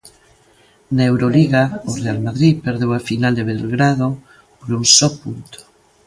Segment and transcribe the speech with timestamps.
[0.95, 4.07] Na Euroliga, o Real Madrid perdeu a final de Belgrado
[4.59, 5.59] por un só punto.